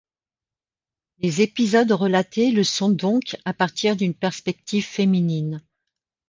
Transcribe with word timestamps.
Les 1.19 1.41
épisodes 1.43 1.91
relatés 1.91 2.49
le 2.51 2.63
sont 2.63 2.89
donc 2.89 3.37
à 3.45 3.53
partir 3.53 3.95
d’une 3.95 4.15
perspective 4.15 4.83
féminine. 4.83 5.61